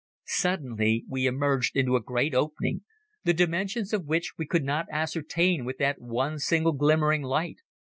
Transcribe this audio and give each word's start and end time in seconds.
Suddenly 0.25 1.05
we 1.07 1.27
emerged 1.27 1.77
into 1.77 1.95
a 1.95 2.01
great 2.01 2.33
opening, 2.33 2.81
the 3.23 3.35
dimensions 3.35 3.93
of 3.93 4.07
which 4.07 4.33
we 4.35 4.47
could 4.47 4.63
not 4.63 4.87
ascertain 4.91 5.63
with 5.63 5.77
that 5.77 6.01
one 6.01 6.39
single 6.39 6.73
glimmering 6.73 7.21
light. 7.21 7.57